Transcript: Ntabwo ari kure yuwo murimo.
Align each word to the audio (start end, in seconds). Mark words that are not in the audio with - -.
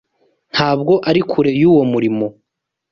Ntabwo 0.53 0.93
ari 1.09 1.21
kure 1.31 1.51
yuwo 1.61 1.83
murimo. 1.91 2.25